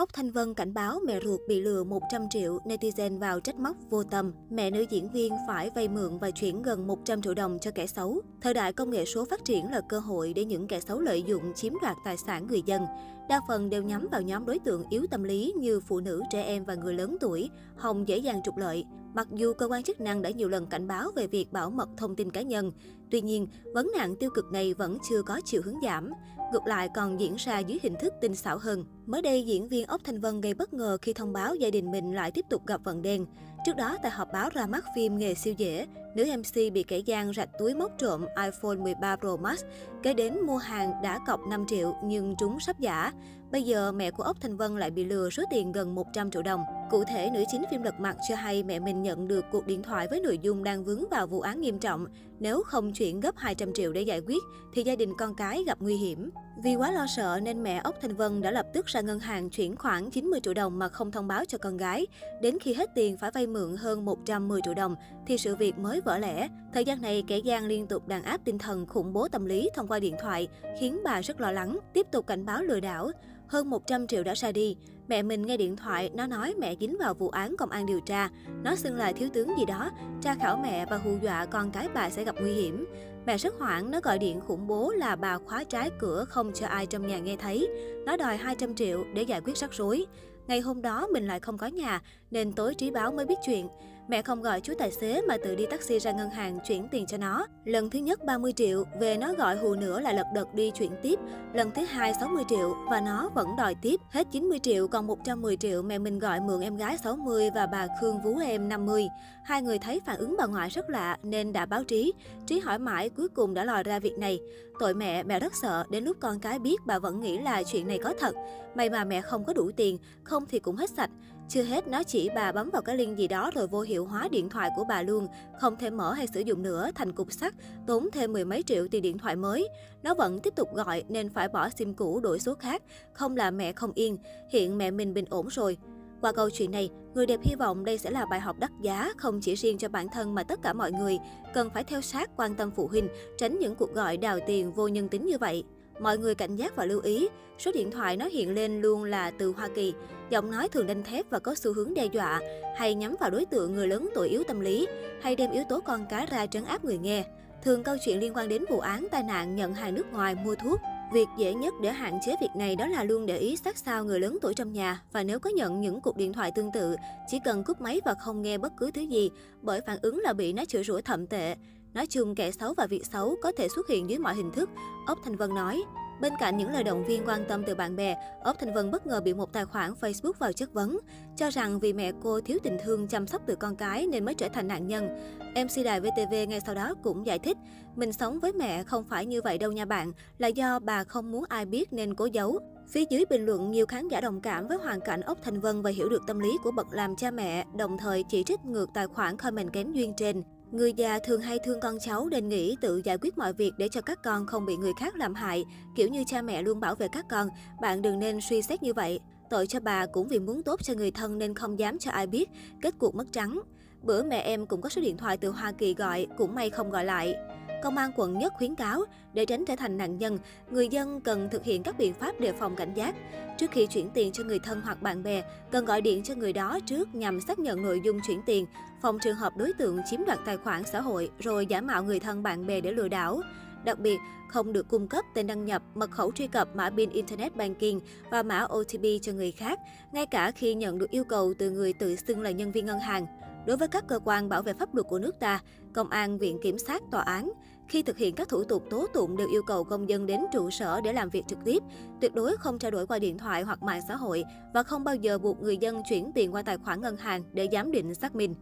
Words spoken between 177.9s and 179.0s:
bè, Ốc Thanh Vân